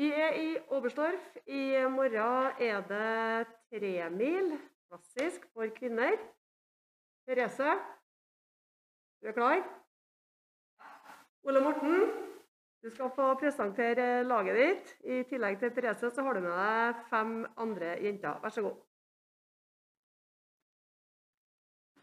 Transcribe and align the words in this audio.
Vi 0.00 0.06
er 0.16 0.36
i 0.40 0.52
Oberstdorf. 0.72 1.24
I 1.44 1.76
morgen 1.92 2.54
er 2.56 2.78
det 2.88 3.48
tremil, 3.68 4.46
klassisk 4.88 5.44
for 5.52 5.68
kvinner. 5.76 6.14
Therese, 7.28 7.74
du 9.20 9.28
er 9.28 9.36
klar? 9.36 9.60
Ole 11.44 11.60
Morten, 11.60 12.08
du 12.80 12.88
skal 12.94 13.12
få 13.18 13.28
presentere 13.42 14.24
laget 14.24 14.56
ditt. 14.62 14.96
I 15.04 15.20
tillegg 15.28 15.60
til 15.60 15.76
Therese 15.76 16.14
så 16.14 16.24
har 16.24 16.32
du 16.32 16.46
med 16.48 16.56
deg 16.56 17.04
fem 17.12 17.36
andre 17.60 17.92
jenter. 18.00 18.40
Vær 18.40 18.56
så 18.56 18.64
god. 18.70 18.82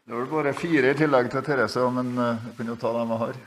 Det 0.06 0.14
er 0.14 0.22
vel 0.22 0.34
bare 0.38 0.54
fire 0.54 0.94
i 0.94 1.02
tillegg 1.02 1.34
til 1.34 1.48
Therese, 1.50 1.90
men 1.98 2.14
eh, 2.14 2.46
jeg 2.46 2.58
kan 2.62 2.74
jo 2.76 2.78
ta 2.78 2.98
dem 3.00 3.16
jeg 3.16 3.24
har. 3.26 3.44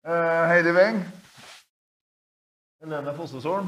Eh, 0.00 0.44
Heidi 0.48 0.70
Weng. 0.72 1.02
Helene 2.80 3.12
Fossesålen, 3.12 3.66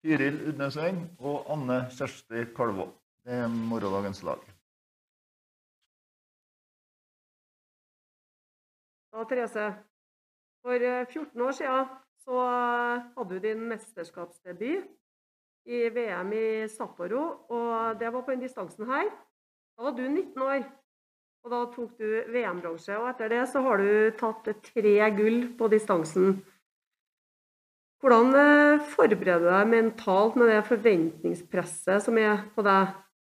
Tiril 0.00 0.38
Udnesveng 0.48 1.02
og 1.20 1.50
Anne 1.52 1.82
Kjersti 1.92 2.46
Kalvå. 2.56 2.86
Det 3.20 3.34
er 3.42 3.50
morgendagens 3.52 4.22
lag. 4.24 4.40
Da, 9.12 9.26
Therese, 9.28 9.66
for 10.64 10.86
eh, 10.88 11.04
14 11.12 11.44
år 11.44 11.58
siden 11.60 11.92
så 12.24 12.40
eh, 12.46 13.04
hadde 13.18 13.28
du 13.34 13.44
din 13.48 13.68
mesterskapsdebut 13.68 14.88
i 15.68 15.84
VM 15.92 16.32
i 16.32 16.48
Sapporo, 16.72 17.22
og 17.52 18.00
det 18.00 18.12
var 18.14 18.24
på 18.24 18.32
den 18.32 18.48
distansen 18.48 18.88
her. 18.88 19.12
Da 19.76 19.90
var 19.90 19.96
du 20.00 20.04
19 20.08 20.40
år, 20.40 20.64
og 21.44 21.52
da 21.52 21.64
tok 21.76 21.96
du 22.00 22.08
VM-bronse. 22.32 22.96
Og 22.96 23.10
etter 23.12 23.28
det 23.28 23.44
så 23.52 23.60
har 23.60 23.84
du 23.84 23.90
tatt 24.16 24.54
tre 24.72 24.98
gull 25.20 25.50
på 25.58 25.68
distansen. 25.68 26.38
Hvordan 28.04 28.34
eh, 28.36 28.82
forbereder 28.92 29.40
du 29.40 29.48
deg 29.48 29.70
mentalt 29.72 30.34
med 30.36 30.50
det 30.52 30.60
forventningspresset 30.68 32.04
som 32.04 32.18
er 32.20 32.42
på 32.52 32.64
deg 32.66 32.92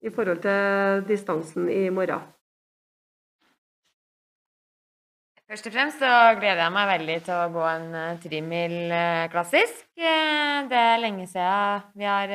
i 0.06 0.12
forhold 0.12 0.40
til 0.44 1.02
distansen 1.10 1.68
i 1.68 1.90
morgen? 1.92 2.24
Først 5.46 5.68
og 5.68 5.74
fremst 5.76 6.00
så 6.02 6.12
gleder 6.40 6.64
jeg 6.64 6.74
meg 6.74 6.88
veldig 6.90 7.16
til 7.28 7.36
å 7.36 7.50
gå 7.54 7.66
en 7.70 7.84
uh, 7.94 8.16
trimil 8.18 8.72
uh, 8.90 9.28
klassisk. 9.30 9.84
Det 9.94 10.80
er 10.80 10.98
lenge 10.98 11.28
siden 11.30 11.84
vi 11.94 12.08
har 12.08 12.32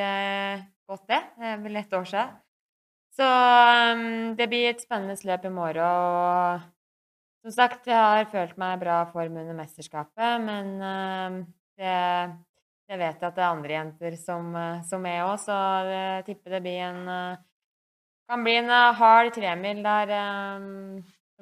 gått 0.88 1.04
det. 1.10 1.18
Det 1.36 1.50
er 1.50 1.60
vel 1.60 1.76
et 1.82 1.92
år 1.98 2.06
siden. 2.08 2.30
Så 3.12 3.26
um, 3.26 4.32
det 4.38 4.46
blir 4.48 4.70
et 4.70 4.80
spennende 4.80 5.28
løp 5.28 5.44
i 5.44 5.52
morgen. 5.52 6.62
Og 7.42 7.50
som 7.50 7.58
sagt, 7.58 7.90
jeg 7.90 7.98
har 7.98 8.30
følt 8.32 8.56
meg 8.62 8.78
i 8.78 8.84
bra 8.86 9.02
form 9.12 9.36
under 9.42 9.58
mesterskapet, 9.60 10.46
men 10.46 11.44
det, 11.82 11.96
det, 12.88 12.98
vet 13.00 13.16
jeg 13.18 13.28
at 13.28 13.36
det 13.36 13.42
er 13.42 13.48
andre 13.48 13.74
jenter 13.76 14.18
som, 14.20 14.52
som 14.88 15.08
er 15.10 15.24
òg, 15.26 15.34
så 15.42 15.56
jeg 15.88 16.28
tipper 16.30 16.56
det 16.56 16.62
blir 16.64 16.84
en 16.86 17.02
kan 18.30 18.44
bli 18.46 18.54
en 18.62 18.70
hard 18.96 19.32
tremil 19.34 19.82
der 19.84 20.14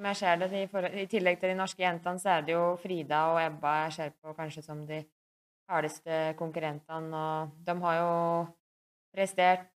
som 0.01 0.07
jeg 0.09 0.17
ser 0.17 0.41
det, 0.41 0.49
i, 0.97 1.07
tillegg 1.13 1.37
til 1.41 1.53
de 1.53 1.59
norske 1.59 1.83
jentene, 1.85 2.19
så 2.19 2.39
er 2.39 2.47
det 2.47 2.55
jo 2.55 2.65
Frida 2.81 3.27
og 3.35 3.41
Ebba 3.43 3.75
jeg 3.85 3.93
ser 3.99 4.15
på 4.17 4.33
kanskje 4.35 4.65
som 4.65 4.81
de 4.89 5.03
hardeste 5.71 6.21
konkurrentene. 6.39 7.21
Og 7.21 7.67
de 7.67 7.75
har 7.85 7.99
jo 7.99 8.15
prestert 9.13 9.69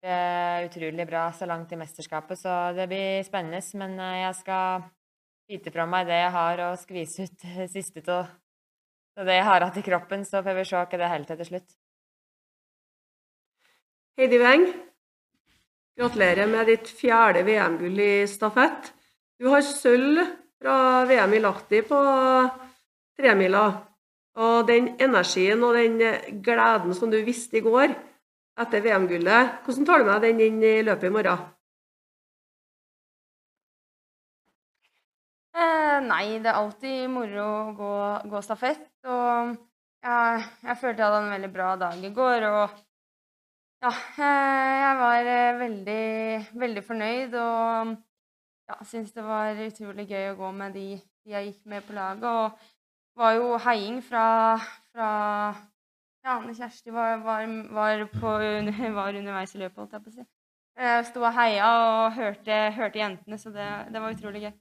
utrolig 0.69 1.07
bra 1.09 1.25
så 1.35 1.49
langt 1.49 1.73
i 1.75 1.79
mesterskapet, 1.81 2.39
så 2.39 2.71
det 2.77 2.87
blir 2.87 3.25
spennende. 3.27 3.61
Men 3.77 3.99
jeg 4.21 4.39
skal 4.39 4.87
bite 5.49 5.75
fra 5.75 5.89
meg 5.91 6.07
det 6.07 6.21
jeg 6.21 6.33
har, 6.37 6.63
og 6.69 6.79
skvise 6.79 7.27
ut 7.27 7.45
siste 7.75 8.05
av 8.07 8.31
det 9.21 9.37
jeg 9.37 9.45
har 9.45 9.65
hatt 9.65 9.77
i 9.77 9.85
kroppen. 9.85 10.25
Så 10.25 10.41
får 10.43 10.57
vi 10.57 10.65
se 10.67 10.79
hva 10.79 10.99
det 10.99 11.11
holder 11.11 11.29
til 11.29 11.41
til 11.41 11.49
slutt. 11.51 11.75
Heidi 14.17 14.37
Weng, 14.37 14.67
gratulerer 15.97 16.49
med 16.49 16.67
ditt 16.69 16.89
fjerde 16.93 17.41
VM-gull 17.47 17.97
i 18.01 18.27
stafett. 18.29 18.91
Du 19.41 19.49
har 19.49 19.65
sølv 19.65 20.21
fra 20.61 20.75
VM 21.09 21.33
i 21.33 21.41
Lahti 21.41 21.81
på 21.87 21.99
tremila. 23.17 23.65
Og 24.33 24.67
den 24.69 24.93
energien 25.01 25.61
og 25.65 25.75
den 25.77 25.99
gleden 26.45 26.93
som 26.97 27.11
du 27.11 27.19
visste 27.25 27.59
i 27.59 27.65
går 27.65 27.93
etter 28.61 28.85
VM-gullet, 28.85 29.59
hvordan 29.65 29.85
tar 29.85 30.01
du 30.01 30.09
med 30.09 30.25
den 30.25 30.41
inn 30.45 30.61
i 30.61 30.75
løpet 30.85 31.09
i 31.09 31.13
morgen? 31.13 31.43
Eh, 35.63 35.99
nei, 36.07 36.39
det 36.43 36.49
er 36.51 36.57
alltid 36.59 37.11
moro 37.13 37.43
å 37.43 37.73
gå, 37.77 37.93
gå 38.31 38.41
stafett. 38.45 38.87
Og 39.07 39.53
jeg, 40.03 40.47
jeg, 40.63 40.77
følte 40.81 41.03
jeg 41.03 41.07
hadde 41.07 41.21
en 41.23 41.35
veldig 41.35 41.51
bra 41.53 41.69
dag 41.83 42.03
i 42.03 42.11
går. 42.17 42.47
Og 42.49 42.77
ja, 43.83 43.91
eh, 43.91 44.73
jeg 44.83 44.99
var 45.01 45.31
eh, 45.35 45.59
veldig, 45.61 46.03
veldig 46.65 46.85
fornøyd. 46.89 47.37
Og 47.39 47.95
ja, 48.71 48.79
syns 48.89 49.15
det 49.15 49.25
var 49.27 49.59
utrolig 49.67 50.07
gøy 50.09 50.31
å 50.31 50.37
gå 50.39 50.53
med 50.59 50.77
de, 50.79 50.87
de 51.23 51.35
jeg 51.35 51.51
gikk 51.51 51.67
med 51.75 51.87
på 51.87 51.97
laget. 51.97 52.29
Og 52.29 53.19
var 53.19 53.35
jo 53.37 53.57
heiing 53.67 54.01
fra, 54.03 54.25
fra 54.93 55.09
ja, 56.23 56.37
Anne 56.37 56.55
Kjersti 56.57 56.93
var, 56.93 57.19
var, 57.25 57.45
var, 57.75 58.05
på, 58.15 58.37
var, 58.99 59.19
underveis 59.19 59.55
i 59.55 59.61
løpet, 59.61 59.83
holdt 59.83 59.97
jeg 59.97 60.05
på 60.05 60.13
å 60.13 60.17
si. 60.17 60.27
Jeg 60.73 61.05
sto 61.05 61.21
og 61.21 61.35
heia 61.35 61.67
og 61.77 62.15
hørte, 62.15 62.55
hørte 62.73 62.97
jentene, 62.97 63.37
så 63.37 63.51
det, 63.53 63.67
det, 63.93 63.99
var 64.01 64.15
utrolig 64.15 64.47
gøy. 64.47 64.53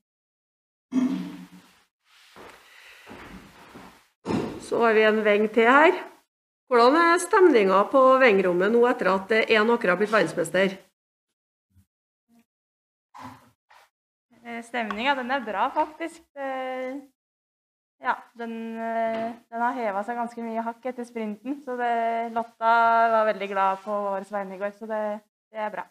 Så 4.72 4.78
har 4.80 4.94
vi 4.96 5.02
en 5.04 5.18
veng 5.20 5.42
til 5.52 5.66
her. 5.68 5.92
Hvordan 6.72 6.94
er 6.96 7.18
stemninga 7.20 7.82
på 7.92 8.00
vengrommet 8.22 8.72
nå 8.72 8.86
etter 8.88 9.10
at 9.12 9.34
én 9.52 9.72
åker 9.74 9.92
har 9.92 9.98
blitt 10.00 10.14
verdensmester? 10.14 10.72
Eh, 14.40 14.62
stemninga, 14.64 15.12
den 15.20 15.34
er 15.36 15.44
bra, 15.44 15.66
faktisk. 15.76 16.24
ja, 18.00 18.16
den, 18.40 18.56
eh, 18.80 19.28
den 19.52 19.60
har 19.60 19.76
heva 19.76 20.06
seg 20.08 20.16
ganske 20.16 20.40
mye 20.40 20.64
hakk 20.64 20.88
etter 20.88 21.04
sprinten. 21.04 21.60
Så 21.60 21.76
det, 21.76 22.32
Lotta 22.32 22.72
var 23.18 23.28
veldig 23.28 23.52
glad 23.52 23.84
på 23.84 23.92
årets 23.92 24.32
vegne 24.32 24.56
i 24.56 24.64
går, 24.64 24.72
så 24.80 24.88
det, 24.88 25.04
det, 25.52 25.60
er 25.60 25.70
bra. 25.76 25.84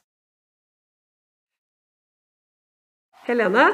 Helene? 3.29 3.69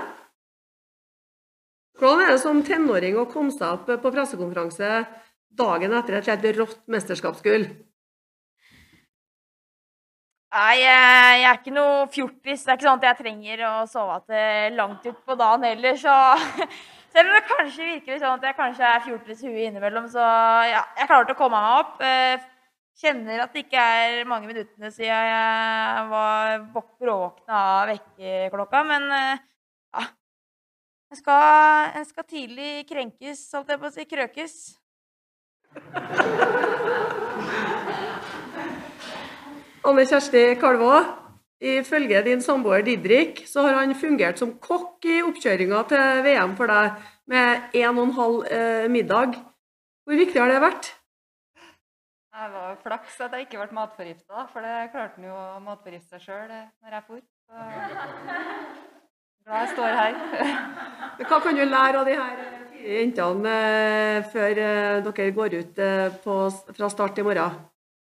Hvordan 1.98 2.22
er 2.22 2.36
det 2.36 2.42
som 2.44 2.60
tenåring 2.62 3.18
å 3.18 3.26
komme 3.30 3.50
seg 3.54 3.66
opp 3.72 3.88
på 3.90 4.14
pressekonferanse 4.14 4.90
dagen 5.58 5.96
etter 5.98 6.20
et 6.20 6.28
helt 6.30 6.60
rått 6.60 6.82
mesterskapsgull? 6.94 7.66
Nei, 10.58 10.76
jeg 10.80 11.42
er 11.44 11.58
ikke 11.58 11.74
noe 11.74 12.06
fjortis. 12.14 12.62
Det 12.64 12.72
er 12.72 12.78
ikke 12.78 12.88
sånn 12.88 13.02
at 13.02 13.08
jeg 13.10 13.20
trenger 13.24 13.64
å 13.68 13.74
sove 13.90 14.20
til 14.30 14.78
langt 14.78 15.10
utpå 15.10 15.36
dagen 15.42 15.66
heller. 15.68 15.98
Så 16.00 16.14
selv 17.14 17.32
om 17.32 17.34
det 17.36 17.44
kanskje 17.50 17.90
virker 17.90 18.22
sånn 18.22 18.38
at 18.38 18.48
jeg 18.48 18.60
kanskje 18.62 18.94
er 18.94 19.04
fjortis 19.08 19.44
huet 19.44 19.66
innimellom, 19.66 20.08
så 20.14 20.30
ja, 20.70 20.86
jeg 21.02 21.10
klarer 21.10 21.34
å 21.34 21.40
komme 21.42 21.66
meg 21.66 21.82
opp. 21.82 22.06
Eh, 22.06 22.48
kjenner 22.98 23.44
at 23.44 23.54
det 23.54 23.66
ikke 23.66 23.90
er 23.98 24.24
mange 24.30 24.50
minuttene 24.50 24.94
siden 24.94 25.34
jeg 25.34 26.08
var 26.14 26.64
bråvåkna 27.02 27.62
av 27.82 27.92
vekkerklokka, 27.96 28.86
men 28.94 29.14
eh. 29.18 29.46
Jeg 31.08 31.22
skal, 31.22 31.92
en 31.96 32.06
skal 32.06 32.26
tidlig 32.28 32.72
krenkes, 32.90 33.46
holdt 33.56 33.70
jeg 33.72 33.80
på 33.80 33.88
å 33.88 33.94
si. 33.96 34.04
Krøkes. 34.12 34.56
Anne 39.88 40.04
Kjersti 40.10 40.42
Kalvå, 40.60 40.92
ifølge 41.64 42.24
din 42.26 42.44
samboer 42.44 42.84
Didrik, 42.84 43.40
så 43.48 43.64
har 43.64 43.80
han 43.80 43.96
fungert 43.96 44.42
som 44.42 44.52
kokk 44.60 45.08
i 45.08 45.22
oppkjøringa 45.24 45.80
til 45.94 46.24
VM 46.28 46.58
for 46.60 46.74
deg 46.74 47.00
med 47.32 47.78
en 47.80 47.94
og 47.94 48.04
en 48.04 48.16
halv 48.20 48.52
eh, 48.52 48.88
middag. 48.92 49.40
Hvor 50.04 50.20
viktig 50.20 50.44
har 50.44 50.52
det 50.52 50.60
vært? 50.64 50.92
Det 52.36 52.52
var 52.52 52.76
flaks 52.84 53.16
at 53.24 53.32
jeg 53.34 53.48
ikke 53.48 53.64
ble 53.64 53.80
matforgifta, 53.80 54.44
for 54.52 54.60
det 54.68 54.92
klarte 54.92 55.16
han 55.16 55.32
jo 55.32 55.40
å 55.40 55.64
matforgifte 55.64 56.20
seg 56.20 56.28
sjøl 56.28 56.52
eh, 56.52 56.68
når 56.84 57.00
jeg 57.00 57.08
for. 57.08 57.24
Glad 59.48 59.64
jeg 59.64 59.74
står 59.78 59.94
her. 59.96 60.18
Hva 61.30 61.40
kan 61.40 61.56
du 61.56 61.64
lære 61.64 62.02
av 62.02 62.08
de 62.08 62.16
her 62.20 62.40
fire 62.68 62.98
jentene 63.00 63.54
eh, 63.56 64.26
før 64.34 64.60
eh, 64.64 64.98
dere 65.06 65.28
går 65.38 65.56
ut 65.62 65.80
på, 66.24 66.38
fra 66.78 66.90
start 66.92 67.22
i 67.22 67.26
morgen? 67.26 67.56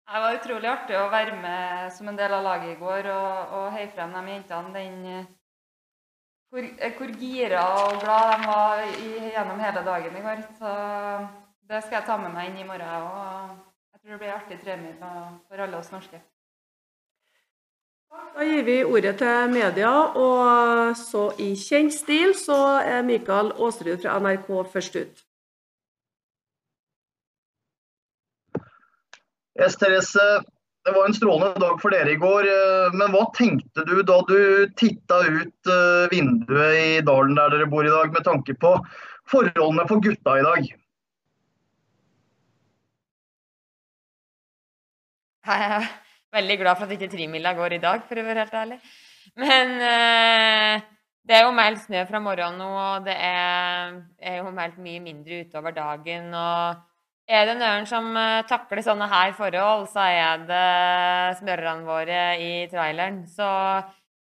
Det 0.10 0.22
var 0.24 0.40
utrolig 0.40 0.70
artig 0.72 0.96
å 0.98 1.10
være 1.12 1.36
med 1.38 1.92
som 1.94 2.08
en 2.10 2.18
del 2.18 2.34
av 2.34 2.42
laget 2.42 2.72
i 2.74 2.80
går 2.80 3.12
og, 3.14 3.52
og 3.60 3.68
heie 3.76 3.92
frem 3.94 4.16
de 4.16 4.34
jentene. 4.34 4.74
Den, 4.74 5.28
hvor, 6.50 6.66
hvor 6.98 7.14
gira 7.22 7.68
og 7.78 8.02
glad 8.02 8.32
de 8.34 8.50
var 8.50 8.84
i, 8.90 9.12
gjennom 9.36 9.62
hele 9.62 9.86
dagen 9.86 10.18
i 10.18 10.26
går. 10.26 10.44
Så 10.58 10.74
det 11.70 11.84
skal 11.86 12.00
jeg 12.00 12.08
ta 12.10 12.18
med 12.18 12.34
meg 12.34 12.50
inn 12.50 12.64
i 12.64 12.68
morgen. 12.72 13.06
Og 13.06 13.94
jeg 13.94 14.02
tror 14.02 14.16
det 14.16 14.22
blir 14.26 14.34
artig 14.34 14.60
trening 14.66 14.98
for 14.98 15.62
alle 15.62 15.78
oss 15.78 15.94
norske. 15.94 16.24
Da 18.10 18.46
gir 18.46 18.64
vi 18.66 18.76
ordet 18.84 19.18
til 19.20 19.52
media, 19.54 19.90
og 20.18 20.96
så 20.98 21.28
i 21.38 21.52
kjent 21.60 21.94
stil 21.94 22.32
så 22.38 22.58
er 22.82 23.04
Mikael 23.06 23.52
Aasrud 23.54 24.00
fra 24.02 24.16
NRK 24.24 24.48
først 24.74 24.96
ut. 24.96 25.22
Yes, 29.60 29.76
Therese, 29.76 30.26
det 30.88 30.96
var 30.96 31.06
en 31.06 31.14
strålende 31.14 31.62
dag 31.62 31.78
for 31.84 31.94
dere 31.94 32.16
i 32.16 32.20
går. 32.24 32.48
eh, 32.50 32.98
Men 32.98 33.12
hva 33.14 33.26
tenkte 33.36 33.86
du 33.86 34.02
da 34.02 34.22
du 34.26 34.40
titta 34.80 35.22
ut 35.28 35.72
eh, 35.76 36.10
vinduet 36.16 36.76
i 36.80 37.02
dalen 37.06 37.36
der 37.36 37.54
dere 37.54 37.68
bor 37.70 37.86
i 37.86 37.94
dag, 37.94 38.14
med 38.16 38.24
tanke 38.26 38.56
på 38.56 38.74
forholdene 39.30 39.86
for 39.92 40.02
gutta 40.02 40.40
i 40.40 40.46
dag? 40.48 40.76
Hei, 45.46 45.64
er 45.78 46.09
veldig 46.36 46.58
glad 46.62 46.78
for 46.78 46.88
at 46.88 46.96
ikke 46.96 47.12
trimila 47.12 47.54
går 47.58 47.78
i 47.78 47.84
dag, 47.84 48.04
for 48.08 48.20
å 48.20 48.26
være 48.26 48.46
helt 48.46 48.58
ærlig. 48.62 48.80
Men 49.40 49.76
eh, 49.86 50.88
det 51.30 51.38
er 51.38 51.46
jo 51.46 51.56
meldt 51.56 51.84
snø 51.86 52.04
fra 52.10 52.22
morgenen 52.24 52.62
nå, 52.62 52.70
og 52.74 53.08
det 53.08 53.16
er, 53.16 53.98
er 54.18 54.40
jo 54.42 54.54
meldt 54.56 54.80
mye 54.82 55.02
mindre 55.04 55.44
utover 55.46 55.76
dagen. 55.76 56.32
Og 56.34 57.30
er 57.30 57.46
det 57.46 57.60
noen 57.60 57.86
som 57.90 58.10
eh, 58.18 58.42
takler 58.50 58.82
sånne 58.86 59.10
her 59.12 59.36
forhold, 59.38 59.86
så 59.94 60.08
er 60.10 60.46
det 60.50 61.38
smørerne 61.42 61.86
våre 61.86 62.24
i 62.42 62.52
traileren. 62.72 63.24
Så 63.30 63.50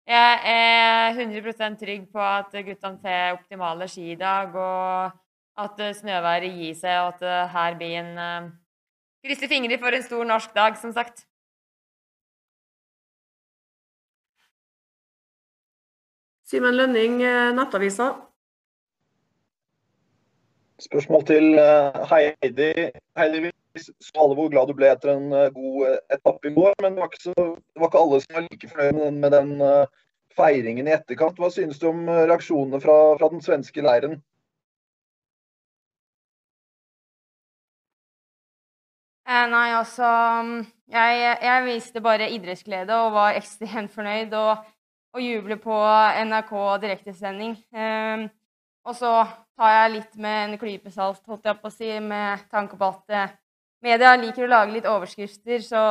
jeg 0.08 0.40
er 0.50 1.18
100% 1.20 1.78
trygg 1.82 2.08
på 2.14 2.24
at 2.24 2.54
guttene 2.56 3.02
får 3.04 3.38
optimale 3.38 3.90
ski 3.92 4.14
i 4.14 4.20
dag, 4.20 4.56
og 4.56 5.18
at 5.62 5.84
eh, 5.84 5.96
snøværet 5.98 6.58
gir 6.58 6.78
seg, 6.80 7.02
og 7.04 7.14
at 7.16 7.26
det 7.26 7.38
her 7.54 7.78
blir 7.78 8.00
en 8.02 8.24
eh, 8.24 8.56
Krysser 9.26 9.50
fingre 9.50 9.76
for 9.82 9.92
en 9.92 10.04
stor 10.06 10.24
norsk 10.30 10.54
dag, 10.56 10.78
som 10.80 10.92
sagt. 10.94 11.26
Simen 16.48 16.78
Lønning, 16.80 17.20
eh, 17.28 17.50
Nettavisa. 17.52 18.06
Spørsmål 20.80 21.26
til 21.28 21.58
eh, 21.60 21.98
Heidi. 22.08 22.70
Heidi, 23.20 23.42
vi 23.44 23.52
så 23.84 24.22
alle 24.24 24.38
hvor 24.38 24.48
glad 24.54 24.70
du 24.70 24.78
ble 24.78 24.88
etter 24.94 25.12
en 25.12 25.34
eh, 25.36 25.50
god 25.52 25.98
etappe 26.16 26.48
i 26.48 26.54
går, 26.56 26.78
men 26.86 26.96
det 26.96 27.04
var, 27.04 27.12
ikke 27.12 27.26
så, 27.26 27.36
det 27.36 27.84
var 27.84 27.92
ikke 27.92 28.04
alle 28.06 28.22
som 28.24 28.38
var 28.38 28.46
like 28.46 28.70
fornøyd 28.72 28.94
med 28.94 29.04
den, 29.10 29.20
med 29.26 29.36
den 29.36 29.52
feiringen 30.38 30.88
i 30.88 30.96
etterkant. 30.96 31.42
Hva 31.42 31.52
synes 31.52 31.84
du 31.84 31.90
om 31.90 32.08
reaksjonene 32.08 32.80
fra, 32.80 32.96
fra 33.20 33.32
den 33.36 33.44
svenske 33.44 33.84
leiren? 33.84 34.16
Eh, 39.28 39.46
nei, 39.52 39.68
altså 39.76 40.16
mm, 40.48 40.64
jeg, 40.96 41.38
jeg 41.44 41.68
viste 41.68 42.08
bare 42.08 42.32
idrettsglede 42.32 43.04
og 43.04 43.12
var 43.20 43.36
ekstremt 43.36 43.92
fornøyd 43.92 44.40
og, 44.40 44.64
og 45.18 45.24
jubler 45.26 45.58
på 45.62 45.76
NRK 46.30 46.54
direktesending. 46.84 47.58
Um, 47.74 48.28
og 48.88 48.96
så 48.96 49.12
tar 49.58 49.74
jeg 49.74 49.94
litt 49.96 50.16
med 50.22 50.38
en 50.44 50.62
klype 50.62 50.94
salt, 50.94 51.24
holdt 51.28 51.50
jeg 51.50 51.60
på 51.60 51.72
å 51.72 51.74
si, 51.74 51.90
med 52.04 52.46
tanke 52.54 52.78
på 52.78 52.92
at 52.92 53.16
uh, 53.18 53.36
media 53.84 54.14
liker 54.20 54.46
å 54.46 54.52
lage 54.52 54.76
litt 54.78 54.90
overskrifter, 54.90 55.64
så 55.66 55.82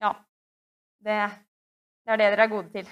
ja. 0.00 0.14
Det, 1.00 1.18
det 2.04 2.14
er 2.14 2.20
det 2.20 2.30
dere 2.34 2.46
er 2.46 2.52
gode 2.52 2.70
til. 2.74 2.88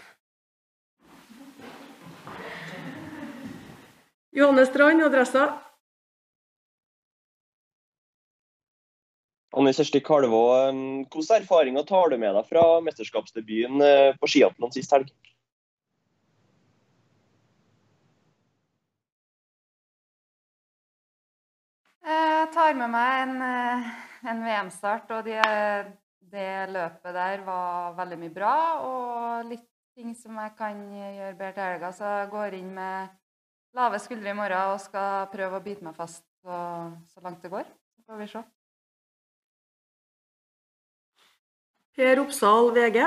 Johanne 4.34 4.66
Strand, 4.68 5.02
Adressa. 5.04 5.46
Anne 9.58 9.72
Kjersti 9.72 10.02
Kalvå, 10.04 10.42
um, 10.68 10.82
hvilke 11.08 11.38
erfaringer 11.40 11.86
tar 11.88 12.12
du 12.12 12.18
med 12.20 12.36
deg 12.36 12.50
fra 12.50 12.66
mesterskapsdebuten 12.84 13.80
eh, 13.82 14.18
på 14.20 14.28
skiathlon 14.28 14.74
sist 14.74 14.92
helg? 14.94 15.08
Jeg 22.08 22.46
tar 22.54 22.72
med 22.72 22.88
meg 22.88 23.14
en, 23.26 23.34
eh, 23.44 23.88
en 24.30 24.38
VM-start, 24.40 25.10
og 25.12 25.26
det, 25.26 25.42
det 26.32 26.70
løpet 26.72 27.12
der 27.12 27.42
var 27.44 27.98
veldig 27.98 28.16
mye 28.22 28.32
bra. 28.32 28.52
Og 28.80 29.50
litt 29.50 29.66
ting 29.92 30.14
som 30.16 30.38
jeg 30.40 30.54
kan 30.56 30.80
gjøre 30.88 31.34
bedre 31.36 31.52
til 31.52 31.66
helga. 31.66 31.90
Så 31.92 32.08
jeg 32.08 32.30
går 32.32 32.56
inn 32.62 32.70
med 32.72 33.12
lave 33.76 34.00
skuldre 34.00 34.32
i 34.32 34.38
morgen 34.38 34.72
og 34.72 34.80
skal 34.80 35.28
prøve 35.34 35.60
å 35.60 35.64
bite 35.66 35.84
meg 35.84 35.98
fast 35.98 36.24
så, 36.40 36.62
så 37.12 37.24
langt 37.26 37.44
det 37.44 37.52
går. 37.52 37.68
Så 37.98 38.06
får 38.08 38.22
vi 38.22 38.30
se. 38.32 38.44
Per 41.98 42.22
Oppsal, 42.24 42.72
VG. 42.78 43.04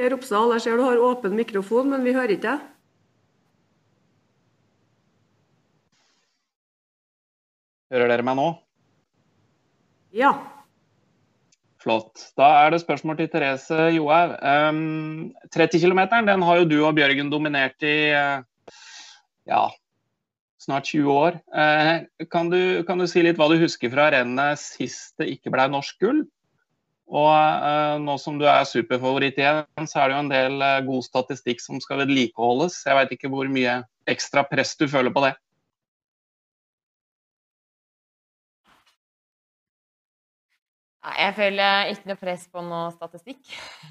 Per 0.00 0.14
Oppsal, 0.16 0.54
jeg 0.54 0.62
ser 0.64 0.78
du 0.80 0.86
har 0.86 1.00
åpen 1.04 1.34
mikrofon, 1.36 1.90
men 1.92 2.06
vi 2.06 2.14
hører 2.16 2.32
ikke 2.32 2.54
deg. 2.54 2.68
Hører 7.92 8.08
dere 8.08 8.24
meg 8.24 8.38
nå? 8.38 8.46
Ja. 10.16 10.30
Flott. 11.84 12.30
Da 12.40 12.48
er 12.62 12.72
det 12.72 12.80
spørsmål 12.80 13.18
til 13.18 13.28
Therese 13.28 13.90
Johaug. 13.98 14.38
Um, 14.40 15.34
30 15.52 15.84
km 15.84 16.00
den 16.30 16.48
har 16.48 16.62
jo 16.62 16.70
du 16.70 16.78
og 16.78 16.96
Bjørgen 16.96 17.28
dominert 17.28 17.84
i 17.84 18.14
uh, 18.16 18.40
ja, 19.52 19.66
snart 20.64 20.88
20 20.94 21.12
år. 21.12 21.40
Uh, 21.52 22.24
kan, 22.32 22.48
du, 22.48 22.86
kan, 22.88 22.96
du, 22.96 23.04
si 23.04 23.20
litt 23.26 23.36
hva 23.36 23.52
du 23.52 23.60
husker 23.60 23.92
fra 23.92 24.08
rennet 24.16 24.64
sist 24.64 25.20
det 25.20 25.28
ikke 25.36 25.52
ble 25.52 25.68
norsk 25.76 26.00
gull? 26.00 26.24
Og 27.10 27.26
eh, 27.34 27.96
nå 27.98 28.14
som 28.22 28.36
du 28.38 28.44
er 28.46 28.62
superfavoritt 28.70 29.38
igjen, 29.40 29.64
så 29.90 29.98
er 29.98 30.10
det 30.10 30.14
jo 30.14 30.22
en 30.22 30.30
del 30.30 30.62
eh, 30.62 30.82
god 30.86 31.02
statistikk 31.02 31.62
som 31.62 31.82
skal 31.82 32.04
vedlikeholdes. 32.04 32.84
Jeg 32.86 32.98
veit 33.00 33.14
ikke 33.16 33.30
hvor 33.32 33.50
mye 33.50 33.80
ekstra 34.10 34.44
press 34.46 34.76
du 34.78 34.86
føler 34.90 35.10
på 35.14 35.24
det. 35.26 35.32
Jeg 41.18 41.34
føler 41.34 41.90
ikke 41.90 42.12
noe 42.12 42.20
press 42.22 42.46
på 42.52 42.62
noe 42.62 42.94
statistikk. 42.94 43.42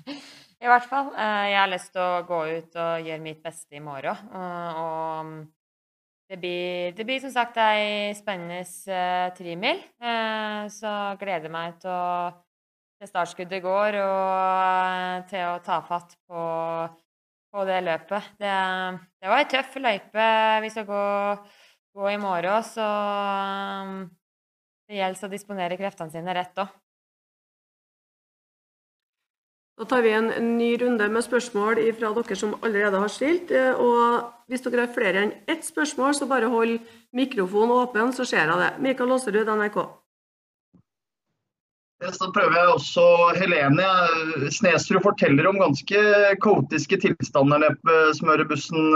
I 0.64 0.72
hvert 0.72 0.88
fall. 0.88 1.12
Eh, 1.12 1.52
Jeg 1.52 1.60
har 1.60 1.72
lyst 1.76 1.92
til 1.92 2.06
å 2.06 2.26
gå 2.28 2.42
ut 2.56 2.80
og 2.80 3.08
gjøre 3.10 3.24
mitt 3.28 3.44
beste 3.44 3.76
i 3.76 3.84
morgen. 3.84 4.28
Og, 4.32 5.40
det, 6.32 6.40
blir, 6.40 6.96
det 6.96 7.04
blir 7.04 7.20
som 7.20 7.36
sagt 7.36 7.60
ei 7.60 8.14
spennende 8.16 8.64
trimil. 9.36 9.82
Så 10.72 10.92
gleder 11.20 11.50
jeg 11.50 11.56
meg 11.56 11.80
til, 11.82 11.90
å, 11.92 12.30
startskuddet 13.08 13.63
går 13.63 13.96
og 14.03 15.29
til 15.29 15.46
å 15.48 15.62
ta 15.63 15.79
fatt 15.88 16.18
på, 16.27 16.41
på 17.53 17.65
det 17.70 17.79
løpet. 17.86 18.34
Det, 18.41 18.58
det 19.22 19.32
var 19.32 19.39
ei 19.39 19.48
tøff 19.53 19.79
løype 19.79 20.27
vi 20.65 20.72
skal 20.74 20.88
gå, 20.89 21.06
gå 21.96 22.12
i 22.12 22.20
morgen, 22.20 22.68
så 22.68 22.89
um, 23.88 23.96
det 24.89 25.00
gjelder 25.00 25.29
å 25.29 25.32
disponere 25.32 25.79
kreftene 25.79 26.12
sine 26.12 26.36
rett 26.36 26.60
òg. 26.60 26.75
Da 29.79 29.86
tar 29.88 30.01
vi 30.03 30.12
en 30.12 30.27
ny 30.58 30.74
runde 30.82 31.06
med 31.08 31.24
spørsmål 31.24 31.79
fra 31.96 32.10
dere 32.18 32.36
som 32.36 32.58
allerede 32.58 33.00
har 33.00 33.12
stilt. 33.13 33.53
Og 33.79 34.25
hvis 34.51 34.65
dere 34.65 34.84
har 34.84 34.91
flere 34.91 35.22
enn 35.24 35.32
ett 35.48 35.63
spørsmål, 35.63 36.18
så 36.18 36.27
bare 36.27 36.50
hold 36.51 36.82
mikrofonen 37.15 37.72
åpen, 37.77 38.12
så 38.12 38.27
ser 38.27 38.44
jeg 38.44 38.60
det. 38.60 38.74
Mikael 38.84 39.15
Aaserud, 39.15 39.48
NRK. 39.48 39.79
Så 42.00 42.29
prøver 42.32 42.56
jeg 42.56 42.72
også 42.72 43.06
Helene 43.36 43.88
Snesrud 44.56 45.01
forteller 45.03 45.50
om 45.50 45.58
ganske 45.60 46.03
kaotiske 46.39 46.96
tilstander 47.03 47.60
nede 47.60 47.75
på 47.84 47.98
smørebussen 48.15 48.94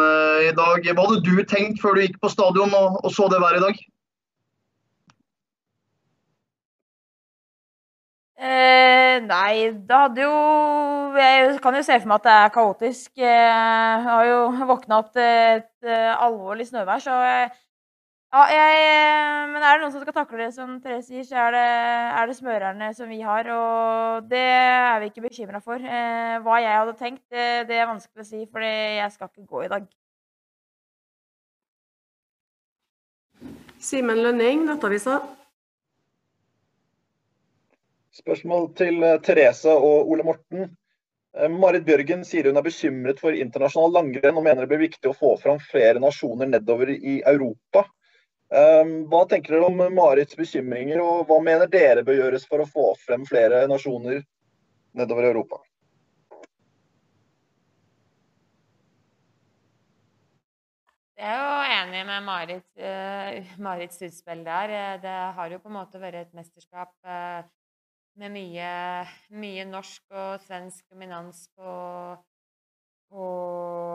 i 0.48 0.53
dag. 0.55 0.88
Hva 0.88 1.07
hadde 1.10 1.25
du 1.25 1.41
tenkt 1.43 1.81
før 1.83 1.98
du 1.98 2.05
gikk 2.05 2.15
på 2.24 2.31
stadion 2.31 2.72
og, 2.72 3.01
og 3.03 3.12
så 3.12 3.27
det 3.27 3.41
været 3.43 3.60
i 3.60 3.65
dag? 3.65 3.81
Eh, 8.43 9.17
nei, 9.24 9.72
det 9.88 10.00
hadde 10.00 10.24
jo 10.25 10.31
Jeg 11.15 11.60
kan 11.63 11.75
jo 11.77 11.83
se 11.86 12.00
for 12.00 12.10
meg 12.12 12.24
at 12.24 12.25
det 12.27 12.38
er 12.38 12.55
kaotisk. 12.55 13.12
Jeg 13.19 14.07
har 14.07 14.25
jo 14.31 14.39
våkna 14.72 15.03
opp 15.03 15.12
til 15.15 15.60
et 15.60 15.91
alvorlig 16.24 16.72
snøvær, 16.72 17.03
så 17.03 17.19
jeg, 17.27 17.51
ja, 18.34 18.44
jeg, 18.50 19.50
Men 19.52 19.62
er 19.62 19.75
det 19.78 19.84
noen 19.84 19.92
som 19.94 20.02
skal 20.02 20.16
takle 20.16 20.40
det, 20.42 20.48
som 20.56 20.78
Therese 20.82 21.06
sier, 21.06 21.25
så 21.28 21.38
er 21.38 21.54
det, 21.54 21.66
er 22.18 22.30
det, 22.30 22.38
smørerne 22.40 22.88
som 22.98 23.12
vi 23.12 23.20
har. 23.22 23.50
Og 23.54 24.30
det 24.32 24.42
er 24.42 25.04
vi 25.04 25.12
ikke 25.12 25.28
bekymra 25.28 25.62
for. 25.62 25.78
Eh, 25.78 26.40
hva 26.42 26.58
jeg 26.63 26.80
hadde 26.80 26.96
tenkt, 26.98 27.22
det, 27.30 27.68
det, 27.70 27.78
er 27.78 27.92
vanskelig 27.92 28.25
å 28.25 28.32
si, 28.32 28.42
for 28.50 28.66
jeg 28.66 29.13
skal 29.13 29.30
ikke 29.30 29.46
gå 29.54 29.63
i 29.68 29.72
dag. 29.75 29.88
Simen 33.84 34.25
Lønning, 34.25 34.66
Nettavisa. 34.66 35.22
Spørsmål 38.13 38.72
til 38.78 39.04
Therese 39.25 39.74
og 39.74 40.10
Ole 40.10 40.25
Morten. 40.25 40.72
Marit 41.50 41.86
Bjørgen 41.86 42.22
sier 42.25 42.46
hun 42.50 42.58
er 42.58 42.66
bekymret 42.66 43.22
for 43.22 43.34
internasjonal 43.34 43.94
langrenn 43.94 44.38
og 44.38 44.46
mener 44.46 44.63
det 44.63 44.70
blir 44.70 44.88
viktig 44.88 45.10
å 45.10 45.18
få 45.18 45.34
fram 45.42 45.58
flere 45.62 46.02
nasjoner 46.02 46.50
nedover 46.50 46.94
i 46.94 47.22
Europa. 47.25 47.88
Hva 48.53 49.24
tenker 49.29 49.55
dere 49.55 49.65
om 49.65 49.79
Marits 49.95 50.38
bekymringer, 50.38 51.01
og 51.01 51.25
hva 51.25 51.39
mener 51.41 51.69
dere 51.72 52.03
bør 52.05 52.19
gjøres 52.19 52.45
for 52.45 52.62
å 52.62 52.69
få 52.69 52.91
frem 53.01 53.25
flere 53.25 53.63
nasjoner 53.72 54.19
nedover 54.93 55.25
i 55.25 55.31
Europa? 55.31 55.63
Jeg 61.24 61.31
er 61.31 61.39
jo 61.39 61.74
enig 61.77 62.00
med 62.10 62.24
Marit, 62.27 62.65
eh, 62.75 63.51
Marits 63.57 64.01
utspill 64.03 64.43
der. 64.43 64.69
Eh, 64.69 65.01
Det 65.01 65.17
har 65.38 65.50
jo 65.50 65.60
på 65.60 65.69
en 65.69 65.77
måte 65.77 66.01
vært 66.01 66.15
et 66.19 66.33
mesterskap 66.33 66.91
eh, 67.05 67.43
med 68.19 68.31
mye, 68.33 69.07
mye 69.31 69.65
norsk 69.65 70.03
og 70.12 70.41
svensk 70.43 70.83
dominans 70.91 71.48
på, 71.55 72.17
på 73.13 73.27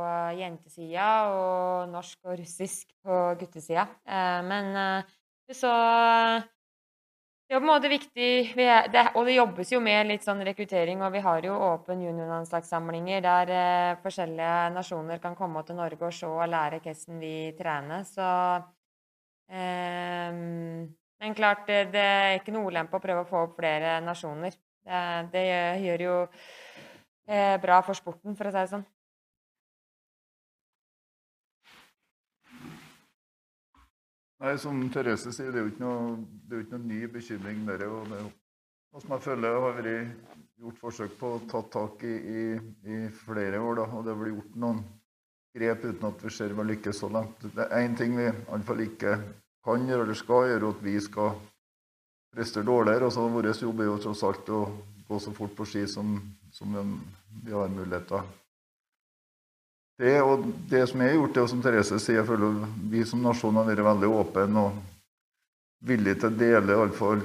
eh, 0.07 0.39
jentesida 0.39 1.09
og 1.33 1.91
norsk 1.91 2.29
og 2.29 2.39
russisk 2.39 2.93
på 3.03 3.19
guttesida. 3.41 3.89
Eh, 4.07 4.39
Men 4.47 4.71
eh, 4.77 5.19
så 5.59 5.73
det 7.49 7.57
er 7.57 7.63
på 7.63 7.65
en 7.65 7.71
måte 7.71 7.89
viktig 7.89 8.31
vi 8.53 8.65
det, 8.93 9.05
Og 9.17 9.25
det 9.25 9.39
jobbes 9.39 9.71
jo 9.73 9.81
med 9.81 10.11
litt 10.11 10.27
sånn 10.27 10.43
rekruttering, 10.45 11.01
og 11.01 11.15
vi 11.15 11.23
har 11.25 11.47
jo 11.49 11.55
åpen 11.71 12.03
juniorlandslagssamlinger 12.05 13.23
der 13.25 13.53
forskjellige 14.03 14.75
nasjoner 14.75 15.23
kan 15.23 15.37
komme 15.37 15.63
til 15.65 15.79
Norge 15.79 16.11
og 16.11 16.13
se 16.13 16.29
og 16.29 16.45
lære 16.45 16.83
hvordan 16.85 17.23
vi 17.23 17.33
trener. 17.57 18.05
Så 18.05 18.29
um, 19.49 20.85
Men 21.19 21.35
klart, 21.35 21.65
det, 21.67 22.05
er 22.05 22.37
ikke 22.37 22.53
noe 22.53 22.69
ulempe 22.69 23.01
å 23.01 23.03
prøve 23.03 23.25
å 23.25 23.31
få 23.33 23.47
opp 23.47 23.57
flere 23.57 23.97
nasjoner. 24.05 24.53
Det, 24.85 25.01
det 25.33 25.49
gjør, 25.49 26.05
jo 26.05 26.21
bra 27.65 27.81
for 27.81 27.97
sporten, 27.97 28.37
for 28.37 28.49
å 28.49 28.53
si 28.53 28.61
det 28.61 28.71
sånn. 28.77 28.87
Nei, 34.39 34.55
Som 34.63 34.85
Therese 34.95 35.33
sier, 35.35 35.51
det 35.51 35.59
er 35.59 35.65
jo 35.67 35.73
ikke 35.73 35.83
noe, 35.83 36.11
jo 36.47 36.61
ikke 36.63 36.77
noe 36.77 36.87
ny 36.87 37.01
bekymring 37.11 37.65
der. 37.67 37.83
Og 37.91 38.07
det 38.07 38.21
er 38.21 38.23
jo 38.23 38.29
noe 38.31 39.03
som 39.03 39.15
jeg 39.17 39.25
føler 39.25 39.57
har 39.57 39.75
vært 39.81 40.39
gjort 40.59 40.79
forsøk 40.83 41.17
på 41.19 41.33
å 41.35 41.41
ta 41.51 41.63
tak 41.75 42.05
i 42.07 42.15
i, 42.15 42.45
i 42.87 43.01
flere 43.25 43.59
år. 43.59 43.81
Da, 43.81 43.89
og 43.91 44.07
det 44.07 44.15
har 44.15 44.23
blitt 44.23 44.37
gjort 44.37 44.57
noen 44.63 44.81
grep 45.59 45.85
uten 45.89 46.09
at 46.11 46.23
vi 46.23 46.33
ser 46.37 46.55
vel 46.55 46.71
lykkes 46.71 47.03
så 47.03 47.11
langt. 47.11 47.49
Det 47.51 47.67
er 47.67 47.83
én 47.83 47.99
ting 47.99 48.15
vi 48.15 48.29
i 48.29 48.35
alle 48.35 48.67
fall 48.69 48.85
ikke 48.87 49.19
kan 49.67 49.91
gjøre 49.91 50.07
eller 50.07 50.19
skal 50.23 50.47
gjøre, 50.53 50.71
at 50.71 50.85
vi 50.87 50.97
skal 51.03 51.35
prestere 52.35 52.69
dårligere. 52.69 53.11
Altså, 53.11 53.27
vår 53.35 53.51
jobb 53.51 53.83
er 53.83 53.91
jo 53.91 54.01
tross 54.07 54.27
alt 54.29 54.53
å 54.55 54.65
gå 55.09 55.19
så 55.25 55.35
fort 55.35 55.57
på 55.59 55.67
ski 55.67 55.87
som, 55.91 56.15
som 56.55 56.79
vi 57.43 57.57
har 57.57 57.75
muligheter 57.75 58.23
det, 59.99 60.15
det 60.71 60.85
som 60.91 61.03
er 61.03 61.17
gjort, 61.17 61.35
det 61.35 61.43
og 61.43 61.51
som 61.51 61.63
Therese 61.63 61.99
sier, 61.99 62.21
jeg 62.21 62.29
føler 62.29 62.65
vi 62.91 63.05
som 63.07 63.23
nasjon 63.25 63.59
har 63.59 63.67
vært 63.67 63.85
veldig 63.87 64.11
åpne 64.21 64.65
og 64.65 64.81
villige 65.89 66.21
til 66.23 66.31
å 66.31 66.39
dele 66.39 66.75
iallfall 66.75 67.23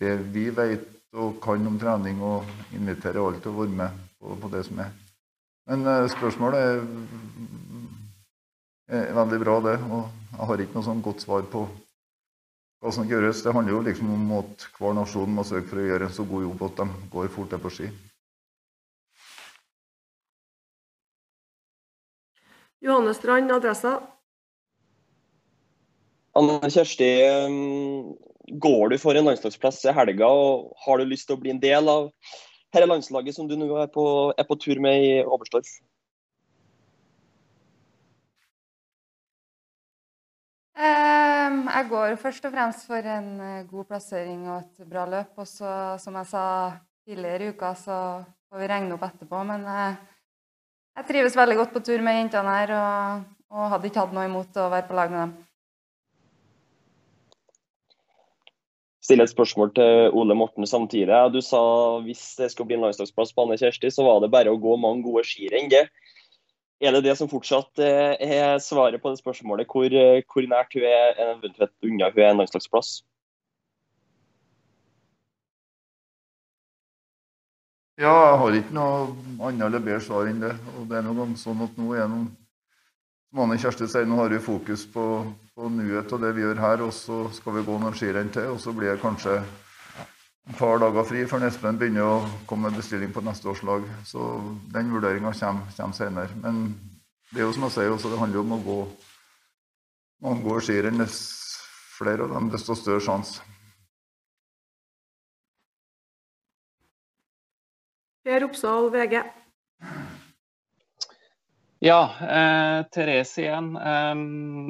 det 0.00 0.16
vi 0.32 0.48
vet 0.54 0.88
og 1.16 1.40
kan 1.42 1.66
om 1.66 1.78
trening, 1.80 2.20
og 2.22 2.46
invitere 2.76 3.22
alle 3.22 3.40
til 3.42 3.50
å 3.50 3.62
være 3.62 3.76
med 3.80 4.02
på, 4.20 4.36
på 4.38 4.50
det 4.52 4.62
som 4.68 4.78
er. 4.84 4.92
Men 5.70 5.86
eh, 5.86 6.06
spørsmålet 6.12 6.60
er, 6.60 6.84
er 9.00 9.16
veldig 9.18 9.40
bra, 9.42 9.56
det. 9.66 9.76
Og 9.90 10.04
jeg 10.36 10.50
har 10.50 10.62
ikke 10.62 10.78
noe 10.78 10.86
sånn 10.86 11.02
godt 11.04 11.24
svar 11.24 11.48
på 11.50 11.64
hva 12.80 12.92
som 12.94 13.08
gjøres. 13.08 13.42
Det 13.44 13.54
handler 13.54 13.76
jo 13.76 13.82
liksom 13.88 14.12
om 14.14 14.36
at 14.38 14.68
hver 14.78 14.94
nasjon 14.96 15.34
må 15.34 15.44
søke 15.46 15.68
for 15.72 15.82
å 15.82 15.88
gjøre 15.88 16.08
en 16.08 16.14
så 16.14 16.26
god 16.30 16.46
jobb 16.46 16.64
at 16.68 16.80
de 16.82 17.10
går 17.12 17.34
fortere 17.34 17.64
på 17.64 17.74
ski. 17.74 17.90
Johanne 22.80 23.14
Strand, 23.14 23.52
Adressa. 23.52 23.98
Anne 26.38 26.70
Kjersti, 26.70 27.08
går 28.62 28.88
du 28.88 28.98
for 29.02 29.18
en 29.18 29.26
landslagsplass 29.28 29.82
i 29.84 29.94
helga, 29.94 30.28
og 30.30 30.70
har 30.86 30.98
du 31.00 31.10
lyst 31.10 31.28
til 31.28 31.36
å 31.36 31.42
bli 31.42 31.52
en 31.52 31.60
del 31.62 31.90
av 31.90 32.08
dette 32.70 32.86
landslaget 32.86 33.36
som 33.36 33.48
du 33.50 33.56
nå 33.58 33.68
er 33.82 33.90
på, 33.92 34.04
er 34.38 34.46
på 34.46 34.56
tur 34.62 34.80
med 34.82 35.04
i 35.04 35.14
Oberstdorf? 35.26 35.70
Ehm, 40.80 41.66
Jeg 41.68 41.88
går 41.90 42.14
først 42.16 42.46
og 42.46 42.54
fremst 42.54 42.86
for 42.88 43.04
en 43.16 43.40
eh, 43.40 43.66
god 43.68 43.90
plassering 43.90 44.46
og 44.48 44.62
et 44.62 44.86
bra 44.88 45.04
løp. 45.06 45.34
Og 45.36 45.48
så, 45.48 45.98
som 45.98 46.14
jeg 46.16 46.30
sa 46.30 46.44
tidligere 47.04 47.44
i 47.44 47.50
uka, 47.52 47.74
så 47.74 47.98
får 48.48 48.62
vi 48.62 48.70
regne 48.70 48.94
opp 48.96 49.04
etterpå. 49.04 49.42
Men 49.50 49.66
eh, 49.66 49.98
jeg 50.98 51.06
trives 51.08 51.36
veldig 51.38 51.60
godt 51.60 51.76
på 51.76 51.84
tur 51.86 52.02
med 52.04 52.18
jentene 52.18 52.56
her, 52.56 52.74
og, 52.76 53.22
og 53.54 53.70
hadde 53.74 53.90
ikke 53.90 54.02
hatt 54.02 54.16
noe 54.16 54.26
imot 54.28 54.58
å 54.60 54.68
være 54.72 54.88
på 54.88 54.98
lag 54.98 55.14
med 55.14 55.22
dem. 55.26 55.38
stille 59.10 59.26
et 59.26 59.32
spørsmål 59.32 59.72
til 59.74 60.14
Ole 60.14 60.36
Morten 60.38 60.66
samtidig. 60.66 61.10
Du 61.34 61.40
sa 61.42 61.60
hvis 62.04 62.22
det 62.38 62.50
skulle 62.52 62.70
bli 62.70 62.78
en 62.78 62.86
landslagsplass 62.86 63.34
på 63.34 63.42
Anne 63.46 63.58
Kjersti, 63.58 63.90
så 63.90 64.06
var 64.06 64.20
det 64.22 64.30
bare 64.30 64.52
å 64.52 64.60
gå 64.60 64.76
mange 64.78 65.02
gode 65.06 65.24
skirenn. 65.26 65.72
Er 66.80 66.94
det 66.94 67.02
det 67.04 67.16
som 67.18 67.28
fortsatt 67.28 67.82
eh, 67.82 68.14
er 68.16 68.62
svaret 68.62 69.02
på 69.02 69.10
det 69.10 69.20
spørsmålet? 69.20 69.68
Hvor, 69.68 69.90
eh, 69.90 70.22
hvor 70.30 70.46
nært 70.48 70.76
hun 70.76 70.86
er 70.86 71.18
eventuelt 71.26 71.74
unna 71.84 72.12
hun 72.14 72.22
er 72.22 72.30
en 72.30 72.40
landslagsplass? 72.40 73.00
Ja, 78.00 78.12
jeg 78.30 78.36
har 78.40 78.54
ikke 78.56 78.72
noe 78.72 79.00
annet 79.44 79.66
eller 79.66 79.82
bedre 79.84 80.00
svar 80.00 80.28
enn 80.30 80.38
det. 80.40 80.54
Og 80.80 80.86
det 80.88 80.96
er 80.96 81.02
noe 81.04 81.26
sånn 81.36 81.58
at 81.66 81.74
nå 81.76 81.92
er 81.92 82.06
noen, 82.08 82.30
Som 83.30 83.42
Anne 83.44 83.58
Kjersti 83.60 83.86
sier, 83.86 84.06
nå 84.08 84.16
har 84.18 84.32
vi 84.32 84.40
fokus 84.42 84.86
på, 84.90 85.02
på 85.54 85.68
nuet 85.70 86.10
og 86.16 86.22
det 86.24 86.30
vi 86.34 86.42
gjør 86.42 86.62
her, 86.64 86.80
og 86.82 86.90
så 86.96 87.18
skal 87.30 87.54
vi 87.58 87.62
gå 87.62 87.76
noen 87.78 87.94
skirenn 87.94 88.32
til. 88.34 88.48
Og 88.54 88.58
så 88.58 88.72
blir 88.74 88.90
det 88.90 89.02
kanskje 89.04 89.36
et 89.36 90.56
par 90.58 90.80
dager 90.82 91.06
fri 91.06 91.26
før 91.30 91.44
Espen 91.46 91.78
begynner 91.78 92.08
å 92.08 92.16
komme 92.50 92.70
med 92.70 92.80
bestilling 92.80 93.12
på 93.14 93.22
neste 93.22 93.52
års 93.52 93.62
lag. 93.68 93.84
Så 94.08 94.32
den 94.72 94.90
vurderinga 94.90 95.30
kommer, 95.36 95.70
kommer 95.76 96.00
senere. 96.00 96.40
Men 96.42 96.64
det 97.30 97.44
er 97.44 97.46
jo 97.46 97.54
som 97.54 97.68
jeg 97.68 97.76
sier, 97.76 97.92
også, 97.94 98.10
det 98.10 98.22
handler 98.24 98.42
om 98.42 98.56
å 98.56 98.62
gå 98.64 98.80
noen 100.24 100.42
går 100.48 100.66
skirenn. 100.66 101.06
Flere 102.00 102.24
av 102.24 102.32
dem, 102.32 102.48
desto 102.50 102.74
større 102.74 103.04
sjanse. 103.04 103.44
Per 108.30 108.44
Oppsal, 108.46 108.92
VG. 108.94 109.20
Ja, 111.82 112.00
eh, 112.22 112.84
Therese 112.94 113.42
igjen. 113.42 113.72
Eh, 113.74 114.20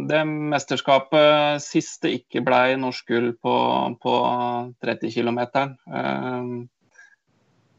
det 0.09 0.21
mesterskapet 0.25 1.61
sist 1.61 2.01
det 2.07 2.15
ikke 2.23 2.41
ble 2.47 2.79
norsk 2.81 3.13
gull 3.13 3.29
på, 3.37 3.59
på 4.01 4.15
30 4.81 5.13
km. 5.13 5.41
Eh, 5.45 6.49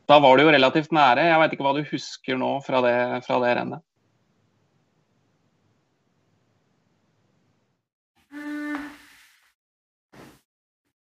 da 0.06 0.22
var 0.22 0.38
du 0.38 0.46
jo 0.46 0.54
relativt 0.54 0.94
nære. 0.94 1.26
Jeg 1.32 1.42
vet 1.42 1.58
ikke 1.58 1.66
hva 1.66 1.76
du 1.80 1.82
husker 1.90 2.38
nå 2.38 2.54
fra 2.62 2.86
det, 2.86 2.96
fra 3.26 3.42
det 3.42 3.58
rennet? 3.58 3.88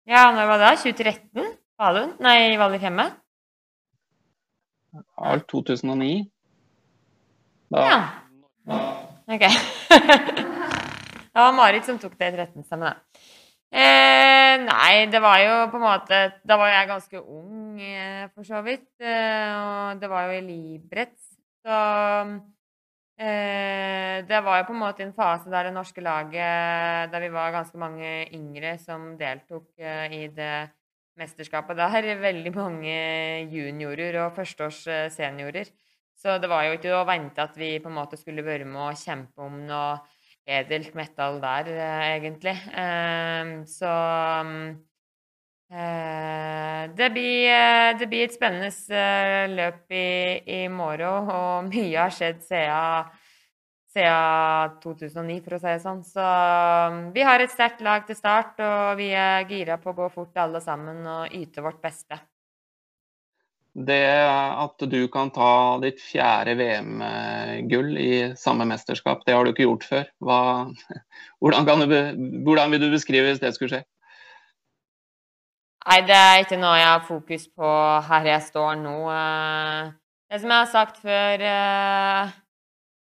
Ja, 0.05 0.29
når 0.37 0.53
var 0.53 0.67
det? 0.69 0.75
2013? 0.85 1.55
Falun? 1.81 2.19
Nei, 2.21 2.59
Valifjemme? 2.61 3.15
Det 5.17 5.47
2009. 5.51 6.31
Da, 7.73 7.83
Ja. 7.83 7.99
OK. 9.27 9.41
det 11.33 11.41
var 11.41 11.53
Marit 11.53 11.87
som 11.87 11.99
tok 11.99 12.15
det 12.19 12.29
i 12.29 12.37
13, 12.37 12.65
stemmer 12.65 12.93
det. 12.93 13.23
Eh, 13.77 14.55
nei, 14.63 15.07
det 15.11 15.21
var 15.21 15.41
jo 15.43 15.55
på 15.73 15.77
en 15.81 15.83
måte 15.83 16.19
Da 16.47 16.57
var 16.57 16.71
jeg 16.71 16.87
ganske 16.89 17.21
ung, 17.21 17.81
eh, 17.83 18.29
for 18.31 18.47
så 18.47 18.63
vidt. 18.63 18.89
Eh, 19.03 19.55
og 19.59 20.01
det 20.01 20.11
var 20.11 20.29
jo 20.29 20.37
i 20.39 20.45
Librets. 20.47 21.27
Så 21.67 21.81
eh, 23.19 24.23
det 24.29 24.41
var 24.47 24.61
jo 24.61 24.69
på 24.69 24.77
en 24.77 24.85
måte 24.85 25.03
en 25.03 25.17
fase 25.17 25.51
der 25.51 25.67
det 25.67 25.75
norske 25.75 26.01
laget 26.01 27.11
Der 27.11 27.21
vi 27.21 27.33
var 27.35 27.51
ganske 27.51 27.79
mange 27.79 28.29
yngre 28.33 28.77
som 28.79 29.17
deltok 29.19 29.67
eh, 29.79 30.07
i 30.15 30.27
det 30.29 30.71
mesterskapet. 31.21 31.79
Der 31.79 31.99
er 32.03 32.23
veldig 32.29 32.55
mange 32.57 32.97
juniorer 33.53 34.21
og 34.25 34.37
førsteårs 34.39 34.85
eh, 34.87 35.09
seniorer. 35.15 35.73
Så 36.17 36.39
det 36.41 36.49
var 36.49 36.65
jo 36.65 36.77
ikke 36.79 36.95
å 36.97 37.07
vente 37.09 37.45
at 37.45 37.57
vi 37.61 37.75
på 37.83 37.91
en 37.91 37.99
måte 37.99 38.17
skulle 38.17 38.45
være 38.45 38.65
med 38.65 38.81
og 38.89 39.01
kjempe 39.01 39.45
om 39.45 39.59
noe 39.69 39.99
edelt 40.47 40.95
metall 40.95 41.41
der, 41.43 41.69
eh, 41.75 42.17
egentlig. 42.17 42.55
Eh, 42.73 43.53
så 43.67 43.93
eh, 45.71 46.83
det, 46.97 47.11
blir, 47.13 47.99
det 47.99 48.09
blir 48.09 48.25
et 48.25 48.35
spennende 48.35 49.51
løp 49.53 49.93
i, 49.93 50.09
i 50.47 50.61
morgen, 50.69 51.31
og 51.31 51.69
mye 51.73 51.99
har 51.99 52.15
skjedd 52.15 52.43
siden, 52.47 53.16
siden 53.97 54.79
2009, 54.85 55.41
for 55.45 55.57
å 55.57 55.61
si 55.63 55.73
det 55.73 55.83
sånn. 55.83 56.05
Så 56.05 56.23
um, 56.23 57.03
vi 57.17 57.25
har 57.25 57.41
et 57.43 57.53
sterkt 57.53 57.83
lag 57.85 58.07
til 58.07 58.19
start, 58.19 58.61
og 58.61 58.97
vi 59.01 59.11
er 59.17 59.49
gira 59.49 59.81
på 59.81 59.93
å 59.93 59.99
gå 60.05 60.09
fort 60.13 60.37
alle 60.45 60.61
sammen 60.65 61.01
og 61.09 61.37
yte 61.37 61.65
vårt 61.65 61.81
beste. 61.85 62.21
det 63.77 64.25
at 64.25 64.81
du 64.89 65.03
kan 65.13 65.29
ta 65.29 65.77
ditt 65.83 65.99
fjerde 66.01 66.55
VM-gull 66.57 67.91
i 68.01 68.13
samme 68.41 68.65
mesterskap, 68.65 69.21
det 69.27 69.35
har 69.37 69.45
du 69.45 69.53
ikke 69.53 69.67
gjort 69.67 69.85
før. 69.85 70.07
Hva, 70.25 70.39
hvordan, 71.45 71.69
kan 71.69 71.85
du, 71.85 71.99
hvordan 72.47 72.73
vil 72.73 72.87
du 72.87 72.89
beskrive 72.95 73.29
hvis 73.29 73.43
det 73.43 73.53
skulle 73.57 73.75
skje? 73.75 73.83
Nei, 75.87 76.01
det 76.09 76.17
er 76.17 76.41
ikke 76.43 76.59
noe 76.59 76.81
jeg 76.81 76.89
har 76.89 77.05
fokus 77.07 77.45
på 77.53 77.69
her 78.09 78.33
jeg 78.33 78.49
står 78.49 78.81
nå. 78.81 78.97
Eh, 79.13 79.93
Det 80.33 80.41
som 80.43 80.51
jeg 80.51 80.59
har 80.59 80.73
sagt 80.73 80.97
før, 81.05 81.45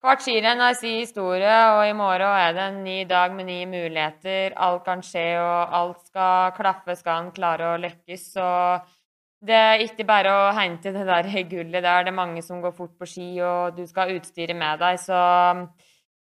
eh, 0.03 0.09
Hvert 0.09 0.25
skirenn 0.25 0.59
har 0.59 0.75
sin 0.75 0.99
historie, 0.99 1.59
og 1.77 1.85
i 1.87 1.95
morgen 1.95 2.27
er 2.27 2.57
det 2.57 2.65
en 2.65 2.81
ny 2.83 3.05
dag 3.07 3.35
med 3.35 3.47
nye 3.47 3.69
muligheter. 3.71 4.57
Alt 4.57 4.85
kan 4.85 5.03
skje, 5.03 5.39
og 5.39 5.77
alt 5.79 6.03
skal 6.09 6.51
klaffe 6.57 6.97
skal 6.99 7.23
en 7.23 7.31
klare 7.31 7.69
å 7.71 7.79
lykkes. 7.79 8.25
Så 8.35 8.49
det 9.47 9.55
er 9.55 9.85
ikke 9.87 10.07
bare 10.07 10.33
å 10.35 10.51
hente 10.59 10.93
det 10.95 11.07
der 11.07 11.31
gullet 11.55 11.83
der. 11.83 12.03
Det 12.03 12.11
er 12.11 12.19
mange 12.19 12.43
som 12.43 12.61
går 12.61 12.75
fort 12.75 12.99
på 12.99 13.07
ski, 13.07 13.29
og 13.47 13.79
du 13.79 13.87
skal 13.87 14.11
ha 14.11 14.19
utstyret 14.19 14.59
med 14.59 14.83
deg. 14.83 14.99
Så 14.99 15.23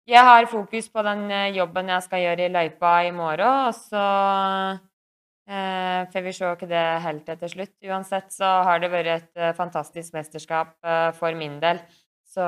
jeg 0.08 0.24
har 0.24 0.48
fokus 0.48 0.88
på 0.88 1.04
den 1.04 1.30
eh, 1.30 1.52
jobben 1.56 1.92
jeg 1.92 2.08
skal 2.08 2.24
gjøre 2.24 2.46
i 2.46 2.52
løypa 2.52 2.92
i 3.04 3.12
morgen. 3.12 3.68
Og 3.68 3.74
så 3.76 4.04
eh, 5.44 6.08
får 6.08 6.24
vi 6.24 6.32
se 6.32 6.48
hva 6.48 6.72
det 6.72 6.84
holder 7.04 7.24
til 7.26 7.40
til 7.44 7.54
slutt. 7.58 7.76
Uansett 7.84 8.32
så 8.32 8.52
har 8.64 8.80
det 8.80 8.92
vært 8.96 9.14
et 9.18 9.30
eh, 9.36 9.56
fantastisk 9.56 10.16
mesterskap 10.16 10.72
eh, 10.80 11.10
for 11.20 11.36
min 11.36 11.60
del. 11.60 11.84
Så 12.28 12.44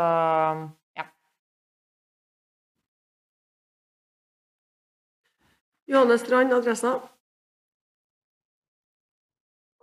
Johanne 5.91 6.19
Strand, 6.19 6.53
adressa. 6.55 7.01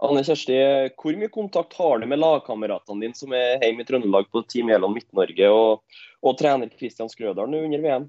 Anne 0.08 0.22
Kjersti, 0.24 0.56
hvor 0.96 1.18
mye 1.20 1.28
kontakt 1.34 1.74
har 1.76 2.00
du 2.00 2.06
med 2.08 2.22
lagkameratene 2.22 3.04
dine 3.04 3.18
som 3.18 3.34
er 3.36 3.58
hjemme 3.66 3.84
i 3.84 3.88
Trøndelag 3.90 4.30
på 4.32 4.44
Team 4.48 4.72
Eland 4.72 4.96
Midt-Norge, 4.96 5.50
og, 5.52 5.98
og, 6.22 6.38
trener 6.40 6.72
Kristian 6.72 7.12
Skrødal 7.12 7.52
under 7.60 7.84
VM? 7.84 8.08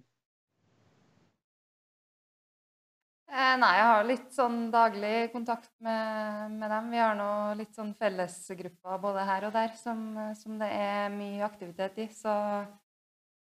Eh, 3.32 3.54
nei, 3.64 3.74
jeg 3.80 3.88
har 3.90 4.06
litt 4.06 4.30
sånn 4.36 4.60
daglig 4.70 5.32
kontakt 5.32 5.72
med, 5.82 6.54
med 6.54 6.70
dem. 6.70 6.92
Vi 6.94 7.02
har 7.02 7.18
nå 7.18 7.30
litt 7.58 7.74
sånn 7.74 7.96
fellesgrupper 7.98 9.02
både 9.02 9.26
her 9.26 9.48
og 9.48 9.56
der 9.58 9.74
som, 9.80 10.12
som 10.38 10.54
det 10.60 10.70
er 10.70 11.10
mye 11.18 11.42
aktivitet 11.48 11.98
i. 12.04 12.12
Så 12.14 12.30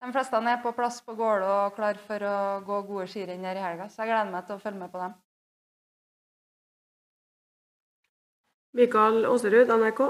de 0.03 0.11
fleste 0.11 0.39
er 0.51 0.63
på 0.63 0.73
plass 0.75 0.99
på 1.07 1.15
Gålå 1.15 1.51
og 1.67 1.77
klar 1.77 1.99
for 2.09 2.25
å 2.27 2.39
gå 2.67 2.81
gode 2.89 3.07
skirenn 3.11 3.45
her 3.47 3.59
i 3.59 3.63
helga, 3.63 3.87
så 3.87 4.03
jeg 4.03 4.11
gleder 4.11 4.33
meg 4.33 4.49
til 4.49 4.59
å 4.59 4.63
følge 4.63 4.81
med 4.81 4.91
på 4.91 5.03
dem. 5.03 5.15
Mikael 8.73 9.27
Åserud, 9.29 9.71
NRK. 9.71 10.03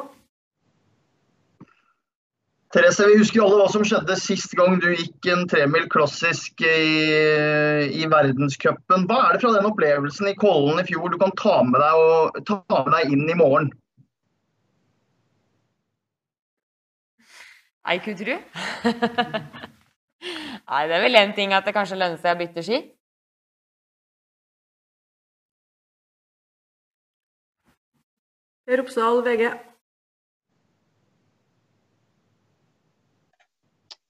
Therese, 2.72 3.05
vi 3.05 3.18
husker 3.18 3.42
alle 3.44 3.59
hva 3.59 3.66
som 3.68 3.83
skjedde 3.85 4.14
sist 4.16 4.55
gang 4.57 4.78
du 4.81 4.87
gikk 4.94 5.26
en 5.28 5.42
tremil 5.50 5.85
klassisk 5.92 6.62
i, 6.64 7.90
i 8.00 8.07
verdenscupen. 8.09 9.05
Hva 9.11 9.18
er 9.26 9.35
det 9.35 9.42
fra 9.42 9.50
den 9.59 9.68
opplevelsen 9.68 10.31
i 10.31 10.37
Kollen 10.40 10.81
i 10.81 10.87
fjor 10.88 11.12
du 11.12 11.18
kan 11.20 11.35
ta 11.37 11.59
med 11.68 11.76
deg, 11.83 12.00
og, 12.00 12.40
ta 12.48 12.62
med 12.87 12.94
deg 12.96 13.12
inn 13.12 13.26
i 13.28 13.37
morgen? 13.37 13.68
Ei 17.92 17.98
kutru. 18.00 18.38
Nei, 20.70 20.87
det 20.88 20.96
er 20.96 21.03
vel 21.05 21.18
én 21.18 21.35
ting 21.37 21.53
at 21.53 21.66
det 21.66 21.75
kanskje 21.77 21.98
lønner 21.98 22.20
seg 22.22 22.37
å 22.37 22.40
bytte 22.40 22.62
ski. 22.64 22.79
Ropsdal 28.72 29.22
VG. 29.27 29.48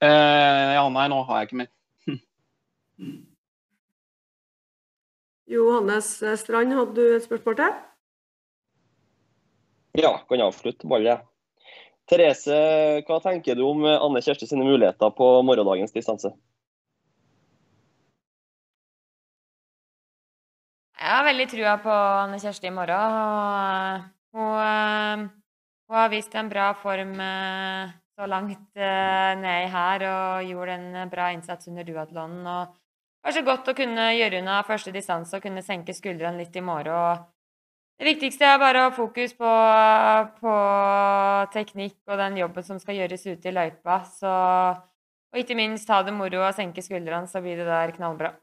Eh, 0.03 0.69
ja, 0.77 0.83
nei, 0.93 1.07
nå 1.09 1.21
har 1.27 1.41
jeg 1.41 1.49
ikke 1.49 1.59
mer. 1.63 1.71
Johannes 5.53 6.09
Strand, 6.39 6.73
hadde 6.75 6.95
du 6.95 7.15
et 7.17 7.25
spørsmål 7.25 7.59
til? 7.59 7.75
Ja, 9.99 10.15
kan 10.29 10.41
avslutte 10.41 10.89
ballet. 10.89 11.32
Therese, 12.09 12.57
hva 13.07 13.19
tenker 13.23 13.55
du 13.55 13.63
om 13.67 13.85
Anne 13.87 14.21
Kjersti 14.23 14.47
sine 14.49 14.65
muligheter 14.67 15.13
på 15.15 15.29
morgendagens 15.47 15.95
distanse? 15.95 16.33
Jeg 20.99 21.11
har 21.11 21.25
veldig 21.27 21.47
trua 21.51 21.77
på 21.83 21.93
Anne 21.93 22.39
Kjersti 22.39 22.69
i 22.69 22.75
morgen. 22.75 24.03
Hun, 24.33 24.51
hun, 24.51 25.25
hun 25.87 25.99
har 25.99 26.11
vist 26.11 26.35
en 26.39 26.51
bra 26.51 26.69
form 26.79 27.17
eh, 27.19 27.91
så 28.15 28.27
langt 28.29 28.61
ned 28.77 29.41
nedi 29.41 29.67
her 29.73 30.05
og 30.07 30.47
gjorde 30.47 30.77
en 30.77 31.11
bra 31.11 31.31
innsats 31.33 31.67
under 31.71 31.87
duatlonen. 31.87 32.45
Det 32.45 33.29
var 33.29 33.35
så 33.35 33.43
godt 33.47 33.71
å 33.71 33.75
kunne 33.77 34.07
gjøre 34.17 34.39
unna 34.43 34.61
første 34.67 34.93
distanse 34.95 35.37
og 35.37 35.43
kunne 35.45 35.63
senke 35.65 35.95
skuldrene 35.95 36.43
litt 36.43 36.55
i 36.55 36.63
morgen. 36.63 37.23
Det 38.03 38.09
viktigste 38.17 38.43
er 38.43 38.57
bare 38.59 38.81
å 38.81 38.87
ha 38.89 38.91
fokus 38.91 39.31
på, 39.39 39.49
på, 40.41 40.53
teknikk 41.53 41.93
og 42.11 42.17
den 42.19 42.35
jobben 42.41 42.65
som 42.67 42.81
skal 42.81 42.97
gjøres 42.97 43.23
ute 43.29 43.47
i 43.47 43.53
løypa. 43.55 44.01
Så, 44.17 44.33
og 45.31 45.39
ikke 45.39 45.55
minst 45.55 45.87
ha 45.87 46.01
det 46.03 46.11
moro 46.11 46.41
og 46.43 46.51
senke 46.57 46.83
skuldrene, 46.83 47.31
så 47.31 47.39
blir 47.39 47.61
det 47.61 47.69
der 47.69 47.95
knallbra. 47.95 48.33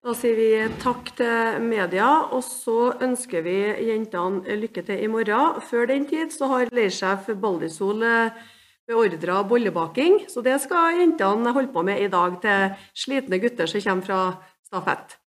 Da 0.00 0.16
sier 0.16 0.40
vi 0.40 0.48
takk 0.80 1.12
til 1.20 1.60
media, 1.68 2.08
og 2.32 2.40
så 2.40 2.94
ønsker 2.96 3.44
vi 3.44 3.58
jentene 3.90 4.56
lykke 4.64 4.88
til 4.88 5.04
i 5.04 5.12
morgen. 5.12 5.60
Før 5.68 5.92
den 5.92 6.08
tid 6.08 6.32
så 6.32 6.48
har 6.56 6.72
leirsjef 6.72 7.34
Baldisol 7.36 8.00
eh, 8.08 8.44
beordra 8.88 9.42
bollebaking, 9.44 10.22
så 10.32 10.40
det 10.40 10.56
skal 10.64 11.04
jentene 11.04 11.52
holde 11.52 11.76
på 11.76 11.84
med 11.84 12.00
i 12.00 12.08
dag 12.16 12.40
til 12.40 12.86
slitne 12.96 13.44
gutter 13.44 13.68
som 13.68 13.90
kommer 13.90 14.08
fra 14.08 14.22
stafett. 14.64 15.20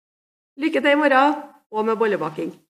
Lykke 0.57 0.79
til 0.81 0.91
i 0.91 0.95
morgen, 0.95 1.41
og 1.71 1.85
med 1.85 1.95
bollebaking. 1.95 2.64